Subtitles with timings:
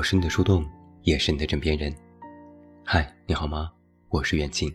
[0.00, 0.64] 我是你的树洞，
[1.02, 1.94] 也是你的枕边人。
[2.86, 3.70] 嗨，你好吗？
[4.08, 4.74] 我是远近。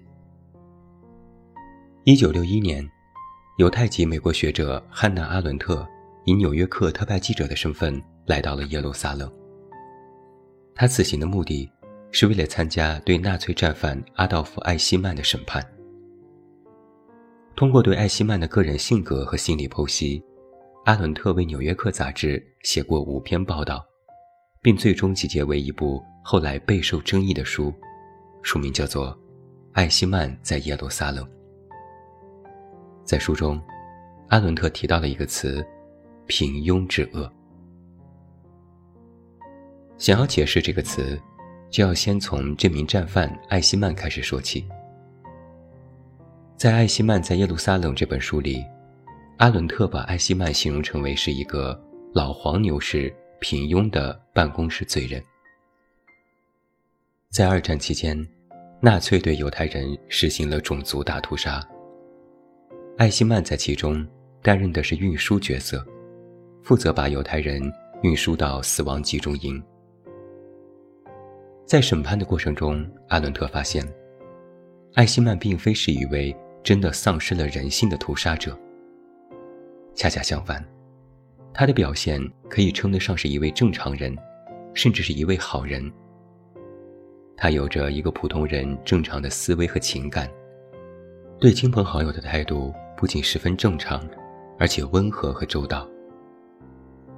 [2.04, 2.88] 一九六一年，
[3.58, 5.84] 犹太籍美国学者汉娜·阿伦特
[6.26, 9.28] 以纽约客特派记者的身份来到了耶路撒冷。
[10.76, 11.68] 他此行的目的，
[12.12, 15.66] 是为了参加对纳粹战犯阿道夫·艾希曼的审判。
[17.56, 20.24] 通过对艾希曼的个人性格和心理剖析，
[20.84, 23.84] 阿伦特为《纽约客》杂志写过五篇报道。
[24.66, 27.72] 并最终集结为一部后来备受争议的书，
[28.42, 29.10] 书名叫做
[29.74, 31.24] 《艾希曼在耶路撒冷》。
[33.04, 33.62] 在书中，
[34.30, 35.64] 阿伦特提到了一个词
[36.26, 37.32] “平庸之恶”。
[40.00, 41.16] 想要解释这个词，
[41.70, 44.68] 就要先从这名战犯艾希曼开始说起。
[46.58, 48.66] 在《艾希曼在耶路撒冷》这本书里，
[49.38, 51.80] 阿伦特把艾希曼形容成为是一个
[52.16, 53.16] 老黄牛式。
[53.40, 55.24] 平庸的办公室罪人。
[57.30, 58.18] 在二战期间，
[58.82, 61.66] 纳粹对犹太人实行了种族大屠杀。
[62.98, 64.06] 艾希曼在其中
[64.42, 65.86] 担任的是运输角色，
[66.64, 67.62] 负责把犹太人
[68.04, 69.62] 运输到死亡集中营。
[71.66, 73.86] 在审判的过程中，阿伦特发现，
[74.94, 76.34] 艾希曼并非是一位
[76.64, 78.58] 真的丧失了人性的屠杀者，
[79.94, 80.64] 恰恰相反。
[81.58, 84.14] 他的表现可以称得上是一位正常人，
[84.74, 85.90] 甚至是一位好人。
[87.38, 90.30] 他有着一个普通人正常的思维和情感，
[91.40, 94.06] 对亲朋好友的态度不仅十分正常，
[94.60, 95.88] 而且温和和周到。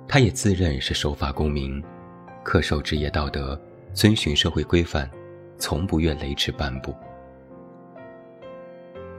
[0.08, 1.84] 他也自认是守法公民，
[2.46, 3.60] 恪守职业道德，
[3.92, 5.10] 遵循社会规范，
[5.58, 6.94] 从不越雷池半步。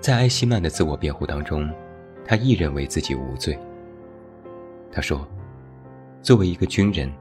[0.00, 1.68] 在埃希曼的自我辩护当中，
[2.24, 3.58] 他亦认为自己无罪。
[4.90, 5.26] 他说
[6.22, 7.12] ：“作为一个军人，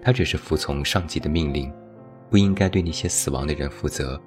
[0.00, 1.72] 他只是服从上级的命令，
[2.30, 4.20] 不应该对那些死亡的人负责。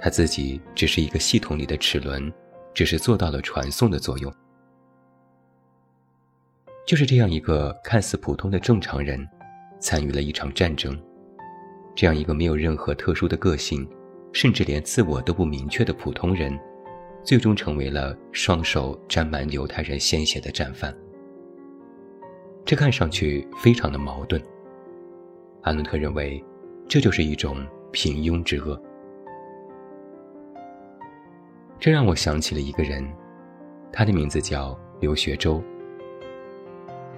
[0.00, 2.32] 他自己只是一个系统里的齿轮，
[2.74, 4.32] 只是做到了传送的作用。
[6.86, 9.26] 就是这样一个看似普通的正常人，
[9.80, 11.00] 参与了一场战争。
[11.96, 13.88] 这样一个没有任何特殊的个性，
[14.32, 16.58] 甚至连自我都不明确的普通人，
[17.22, 20.94] 最终成为了双手沾满犹太人鲜血的战犯。”
[22.64, 24.42] 这看上去非常的矛盾。
[25.62, 26.42] 阿伦特认为，
[26.88, 27.56] 这就是一种
[27.92, 28.80] 平庸之恶。
[31.78, 33.06] 这让我想起了一个人，
[33.92, 35.62] 他的名字叫刘学周。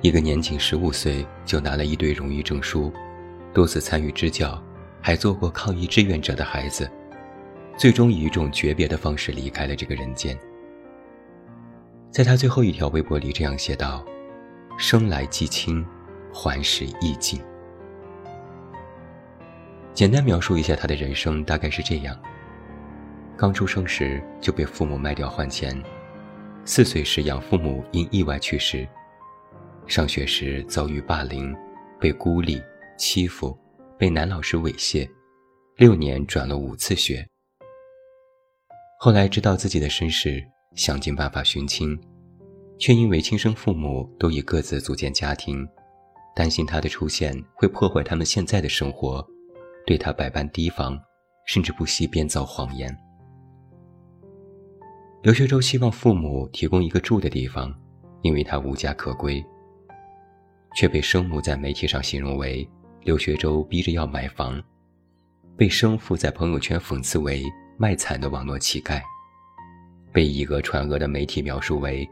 [0.02, 2.92] 一个年仅十五岁就拿了一堆荣誉证书，
[3.54, 4.60] 多次参与支教，
[5.00, 6.90] 还做过抗疫志愿者的孩子，
[7.76, 10.36] 最终以一种诀别的方式离开了这个人间。
[12.10, 14.04] 在他最后一条微博里这样写道。
[14.78, 15.84] 生来既清，
[16.32, 17.40] 还时亦尽。
[19.94, 22.14] 简单描述一下他的人生，大概是这样：
[23.38, 25.82] 刚出生时就被父母卖掉换钱，
[26.66, 28.86] 四岁时养父母因意外去世，
[29.86, 31.56] 上学时遭遇霸凌，
[31.98, 32.62] 被孤立、
[32.98, 33.58] 欺负，
[33.98, 35.08] 被男老师猥亵，
[35.76, 37.26] 六年转了五次学。
[39.00, 41.98] 后来知道自己的身世，想尽办法寻亲。
[42.78, 45.66] 却因为亲生父母都已各自组建家庭，
[46.34, 49.26] 担心他的出现会破坏他们现在的生活，
[49.86, 50.98] 对他百般提防，
[51.46, 52.94] 甚至不惜编造谎言。
[55.22, 57.74] 刘学周希望父母提供一个住的地方，
[58.22, 59.42] 因为他无家可归，
[60.76, 62.68] 却被生母在媒体上形容为
[63.02, 64.62] 刘学周逼着要买房，
[65.56, 67.42] 被生父在朋友圈讽刺为
[67.78, 69.00] 卖惨的网络乞丐，
[70.12, 72.06] 被以讹传讹的媒体描述为。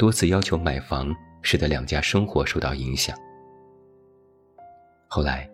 [0.00, 3.14] 多次要求买房，使得两家生活受到影响。
[5.06, 5.46] 后来，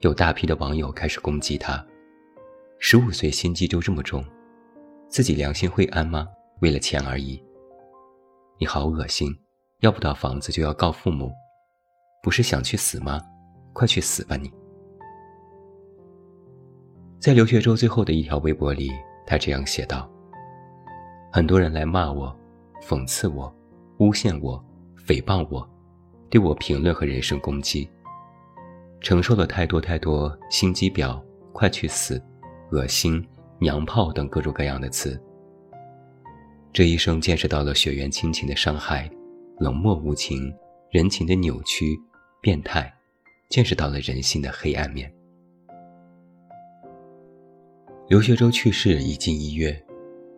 [0.00, 1.86] 有大批的网友开始攻击他：
[2.80, 4.24] 十五岁心机就这么重，
[5.08, 6.26] 自己良心会安吗？
[6.62, 7.40] 为了钱而已。
[8.58, 9.32] 你好恶心，
[9.82, 11.30] 要不到房子就要告父母，
[12.24, 13.22] 不是想去死吗？
[13.72, 14.52] 快去死吧你！
[17.20, 18.90] 在刘学周最后的一条微博里，
[19.24, 20.10] 他这样写道：
[21.30, 22.36] 很多人来骂我，
[22.82, 23.55] 讽刺我。
[23.98, 24.62] 诬陷我，
[25.06, 25.66] 诽谤我，
[26.28, 27.88] 对我评论和人身攻击，
[29.00, 31.22] 承受了太多太多心机婊、
[31.52, 32.22] 快去死、
[32.72, 33.26] 恶心、
[33.58, 35.18] 娘炮等各种各样的词。
[36.72, 39.10] 这一生见识到了血缘亲情的伤害、
[39.58, 40.54] 冷漠无情、
[40.90, 41.98] 人情的扭曲、
[42.42, 42.92] 变态，
[43.48, 45.10] 见识到了人性的黑暗面。
[48.08, 49.82] 刘学周去世已近一月，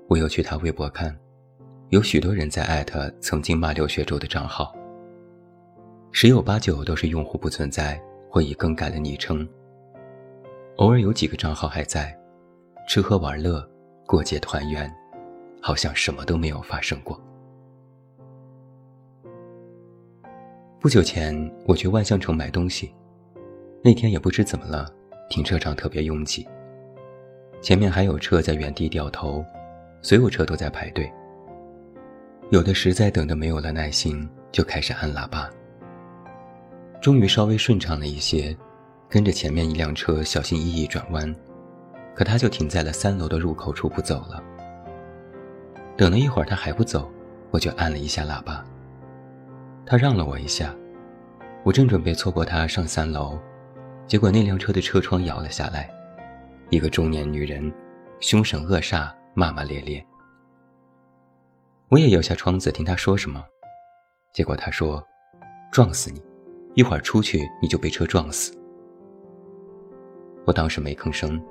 [0.09, 1.19] 我又去他微博看。
[1.91, 4.77] 有许多人在艾特曾经骂刘学周的账号，
[6.13, 7.99] 十有八九都是用户不存在
[8.29, 9.49] 或已更改了昵称，
[10.77, 12.15] 偶尔有几个账号还在，
[12.87, 13.67] 吃喝玩乐，
[14.07, 14.95] 过节团圆，
[15.63, 17.19] 好像什么都没有发生过。
[20.79, 21.35] 不久前
[21.67, 22.95] 我去万象城买东西，
[23.83, 24.93] 那天也不知怎么了，
[25.31, 26.47] 停车场特别拥挤，
[27.63, 29.43] 前面还有车在原地掉头，
[30.03, 31.11] 所有车都在排队。
[32.51, 35.51] 有的实在等得没有了耐心，就开始按喇叭。
[36.99, 38.57] 终于稍微顺畅了一些，
[39.07, 41.35] 跟着前面一辆车小心翼翼转弯，
[42.15, 44.43] 可他就停在了三楼的入口处不走了。
[45.95, 47.11] 等了一会儿他还不走，
[47.51, 48.65] 我就按了一下喇叭。
[49.85, 50.75] 他让了我一下，
[51.65, 53.39] 我正准备错过他上三楼，
[54.07, 55.91] 结果那辆车的车窗摇了下来，
[56.71, 57.71] 一个中年女人，
[58.21, 60.03] 凶神恶煞，骂骂咧咧。
[61.91, 63.43] 我也摇下窗子听他说什么，
[64.35, 65.03] 结果他说
[65.73, 66.23] ：“撞死你。”
[66.77, 68.53] 一会儿出去你就被车撞死。
[70.45, 71.43] 我当时没吭声，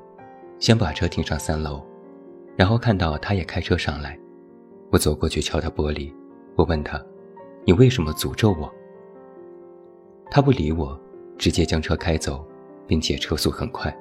[0.59, 1.83] 先把车停上三楼，
[2.55, 4.17] 然后看到他也开车上来，
[4.91, 6.13] 我走过去敲他玻璃，
[6.55, 7.03] 我问他
[7.65, 8.71] ：“你为什么诅咒我？”
[10.29, 10.97] 他不理我，
[11.37, 12.45] 直接将车开走，
[12.85, 13.93] 并且车速很快。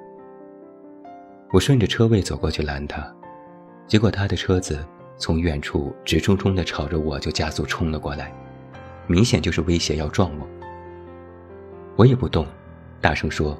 [1.50, 3.12] 我顺着车位走过去拦他，
[3.86, 4.86] 结果他的车子
[5.18, 8.32] 从远处直冲冲地朝着我就加速冲了过来，
[9.06, 10.46] 明显就是威胁要撞我。
[11.96, 12.46] 我也不动，
[13.00, 13.58] 大声说：“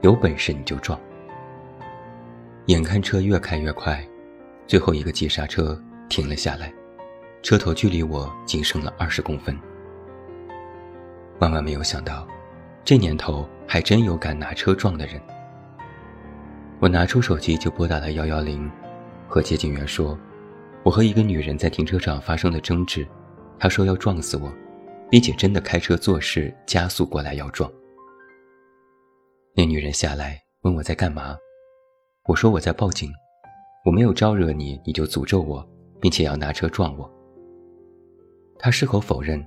[0.00, 0.98] 有本事你就撞！”
[2.66, 4.02] 眼看车越开越快，
[4.66, 5.78] 最后一个急刹车
[6.08, 6.72] 停了下来，
[7.42, 9.54] 车头距离我仅剩了二十公分。
[11.40, 12.26] 万万没有想到，
[12.82, 15.20] 这年头还真有敢拿车撞的人。
[16.80, 18.70] 我拿出手机就拨打了幺幺零，
[19.28, 20.18] 和接警员说
[20.84, 23.06] ：“我和一个女人在停车场发生了争执，
[23.58, 24.52] 她说要撞死我。”
[25.10, 27.70] 并且真的开车做事加速过来要撞。
[29.54, 31.36] 那女人下来问我在干嘛，
[32.26, 33.12] 我说我在报警，
[33.84, 35.64] 我没有招惹你，你就诅咒我，
[36.00, 37.08] 并且要拿车撞我。
[38.58, 39.46] 她矢口否认，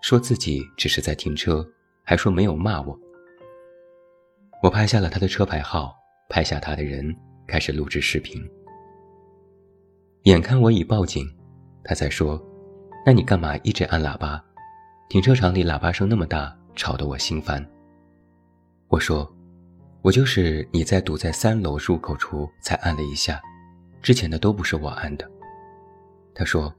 [0.00, 1.66] 说自己只是在停车，
[2.04, 2.98] 还说没有骂我。
[4.62, 5.94] 我拍下了她的车牌号，
[6.30, 7.14] 拍下她的人，
[7.46, 8.42] 开始录制视频。
[10.24, 11.28] 眼看我已报警，
[11.82, 12.40] 他才说
[13.04, 14.40] ：“那你干嘛一直按喇叭？”
[15.10, 17.64] 停车场里喇叭声那么大，吵得我心烦。
[18.86, 19.28] 我说
[20.00, 23.42] ：“我就是你在堵在三楼入口处才按了一下，
[24.00, 25.28] 之前的都不是我按的。”
[26.32, 26.72] 他说：“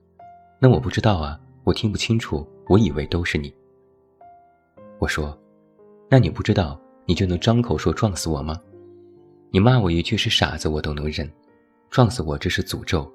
[0.58, 3.54] 那我不知道啊，我听不清楚，我以为都是你。”
[5.00, 5.38] 我说
[6.10, 8.58] ：“那你不知道，你就能张口说撞死我吗？
[9.52, 11.30] 你骂我一句是傻子，我都能忍，
[11.90, 13.14] 撞死我这是诅咒。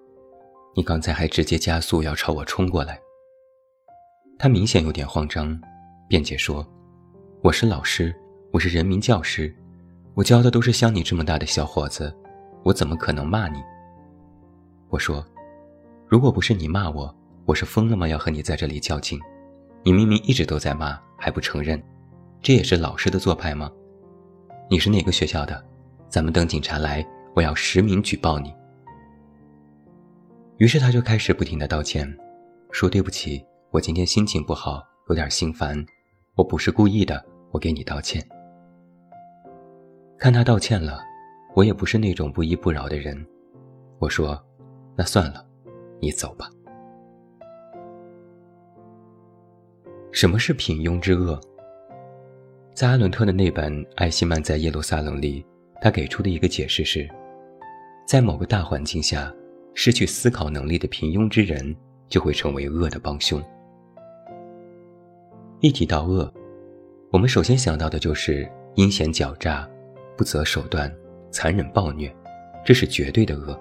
[0.75, 3.00] 你刚才还直接加速要朝我冲过来。”
[4.38, 5.61] 他明显有点慌张，
[6.09, 6.65] 辩解说
[7.43, 8.15] ：“我是老师，
[8.53, 9.53] 我是人民教师，
[10.15, 12.17] 我教的都是像你这么大的小伙子，
[12.62, 13.61] 我怎么可能骂你？”
[14.91, 15.26] 我说
[16.06, 17.12] ：“如果不是你骂我，
[17.44, 18.06] 我是疯了吗？
[18.06, 19.20] 要和你在这里较劲？
[19.82, 21.82] 你明明一直都在骂，还不承认，
[22.41, 23.70] 这也是老师的做派吗？
[24.70, 25.65] 你是哪个学校的？
[26.09, 27.05] 咱们等警察来，
[27.35, 28.55] 我要实名举报你。”
[30.58, 32.12] 于是他就开始不停的道歉，
[32.72, 33.44] 说对不起。
[33.70, 35.84] 我今天心情不好，有点心烦，
[36.34, 38.20] 我不是故意的，我给你道歉。
[40.19, 41.00] 看他道歉了，
[41.55, 43.24] 我也不是那种不依不饶的人，
[44.00, 44.36] 我说，
[44.96, 45.46] 那算了，
[46.00, 46.50] 你走吧。
[50.10, 51.41] 什么是平庸之恶？
[52.74, 55.46] 在阿伦特的那本《艾希曼在耶路撒冷》里，
[55.81, 57.08] 他给出的一个解释是，
[58.08, 59.32] 在某个大环境下，
[59.81, 61.73] 失去思考能力的平庸之人，
[62.08, 63.41] 就会成为恶的帮凶。
[65.61, 66.29] 一提到恶，
[67.13, 69.70] 我们首先想到的就是阴险狡诈、
[70.17, 70.93] 不择手段、
[71.31, 72.13] 残忍暴虐，
[72.65, 73.56] 这是绝对的恶。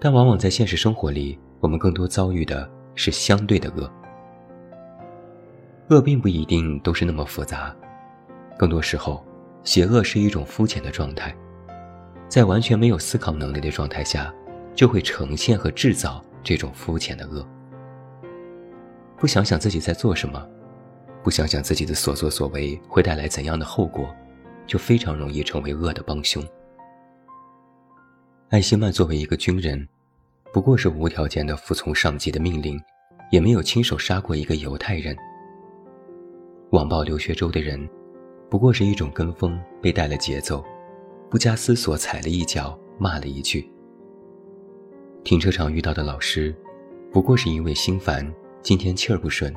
[0.00, 3.92] 但往往在现实生活里，我们更多遭遇的是相对的恶。
[5.90, 7.76] 恶并不一定都是那么复杂，
[8.56, 9.22] 更多时候，
[9.64, 11.36] 邪恶是一种肤浅的状态，
[12.26, 14.32] 在完全没有思考能力的状态下，
[14.76, 17.44] 就会呈现和制造这种肤浅的恶。
[19.16, 20.46] 不想想自己在做什么，
[21.24, 24.14] 不想想自己的所作所为会带来怎样的后果，
[24.66, 26.44] 就非常容易成为恶的帮凶。
[28.50, 29.88] 艾希曼作为一个军人，
[30.52, 32.78] 不过是无条件的服从上级的命令，
[33.32, 35.16] 也没有亲手杀过一个犹太人。
[36.70, 37.88] 网暴刘学周的人，
[38.50, 40.62] 不过是一种跟风，被带了节奏，
[41.30, 43.68] 不加思索踩了一脚，骂了一句。
[45.26, 46.54] 停车场遇到的老师，
[47.10, 48.32] 不过是因为心烦。
[48.62, 49.52] 今天气儿不顺，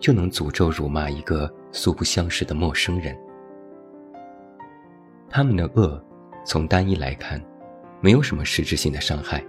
[0.00, 3.16] 就能诅咒辱骂一个素不相识的陌生人。
[5.30, 6.04] 他们的恶，
[6.44, 7.40] 从单一来看，
[8.00, 9.40] 没有什么实质性的伤害。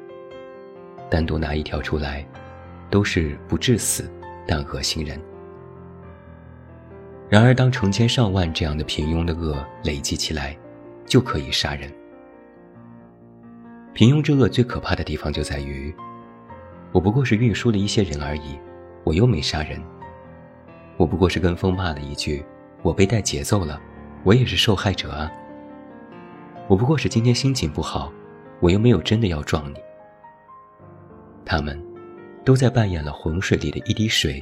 [1.10, 2.24] 单独拿一条出来，
[2.92, 4.08] 都是不致死，
[4.46, 5.20] 但恶心人。
[7.30, 10.56] 然而，当成千上万这样的平庸的恶累积起来，
[11.08, 11.92] 就可以杀人。
[13.98, 15.92] 平庸之恶最可怕的地方就在于，
[16.92, 18.56] 我不过是运输了一些人而已，
[19.04, 19.82] 我又没杀人。
[20.98, 22.46] 我不过是跟风骂了一句，
[22.84, 23.82] 我被带节奏了，
[24.24, 25.32] 我也是受害者啊。
[26.68, 28.14] 我不过是今天心情不好，
[28.60, 29.78] 我又没有真的要撞你。
[31.44, 31.84] 他们，
[32.46, 34.40] 都在扮演了洪水里的一滴水，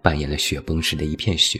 [0.00, 1.58] 扮演了雪崩时的一片雪。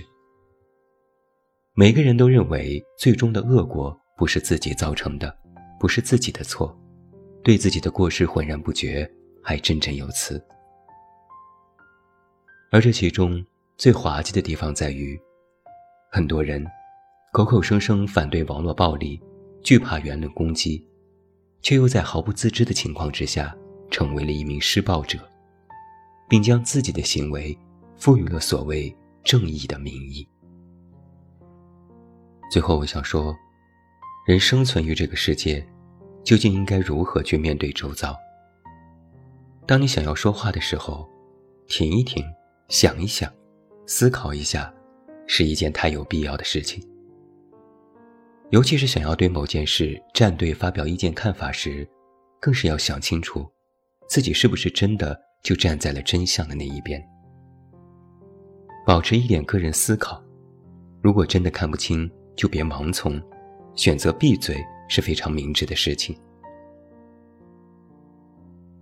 [1.74, 5.36] 每个人都认为最终的恶果不是自己造成的，
[5.80, 6.78] 不是自己的错。
[7.42, 9.10] 对自己的过失浑然不觉，
[9.42, 10.42] 还振振有词。
[12.70, 13.44] 而这其中
[13.76, 15.20] 最滑稽的地方在于，
[16.10, 16.64] 很多人
[17.32, 19.20] 口口声声反对网络暴力，
[19.62, 20.86] 惧怕言论攻击，
[21.62, 23.54] 却又在毫不自知的情况之下，
[23.90, 25.18] 成为了一名施暴者，
[26.28, 27.58] 并将自己的行为
[27.96, 28.94] 赋予了所谓
[29.24, 30.26] 正义的名义。
[32.52, 33.34] 最后，我想说，
[34.26, 35.66] 人生存于这个世界。
[36.24, 38.16] 究竟应该如何去面对周遭？
[39.66, 41.08] 当你想要说话的时候，
[41.66, 42.24] 停一停，
[42.68, 43.32] 想一想，
[43.86, 44.72] 思考一下，
[45.26, 46.82] 是一件太有必要的事情。
[48.50, 51.88] 尤其是想要对某件事站队发表意见看法时，
[52.40, 53.46] 更是要想清楚，
[54.08, 57.02] 自己是不是真的就站在了真相的那一边。
[58.84, 60.22] 保持一点个人思考，
[61.00, 63.20] 如果真的看不清，就别盲从，
[63.74, 64.62] 选择闭嘴。
[64.92, 66.14] 是非常明智的事情。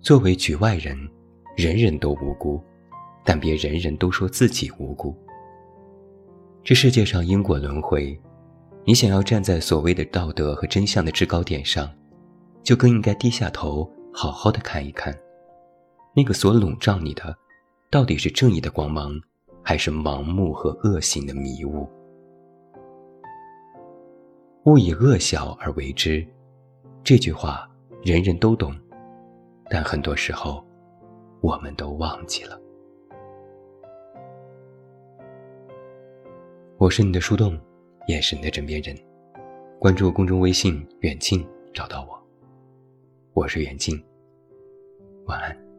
[0.01, 0.99] 作为局外人，
[1.57, 2.61] 人人都无辜，
[3.25, 5.17] 但别人人都说自己无辜。
[6.65, 8.21] 这世界上因果轮回，
[8.85, 11.89] 你想要站在所谓的道德和真相的制高点上，
[12.65, 15.17] 就更应该低下头，好好的看一看，
[16.13, 17.33] 那个所笼罩你的，
[17.89, 19.13] 到底是正义的光芒，
[19.63, 21.89] 还是盲目和恶行的迷雾？
[24.65, 26.27] 勿以恶小而为之，
[27.03, 27.67] 这句话
[28.03, 28.75] 人人都懂，
[29.71, 30.63] 但很多时候
[31.41, 32.61] 我们都忘记了。
[36.77, 37.59] 我是你的树洞，
[38.07, 38.95] 也是你的枕边人。
[39.79, 42.23] 关注公众微信“远近”，找到我。
[43.33, 43.99] 我是远近，
[45.25, 45.70] 晚安。